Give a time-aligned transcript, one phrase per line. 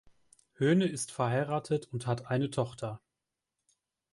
[0.53, 3.03] Höhne ist verheiratet und hat eine Tochter.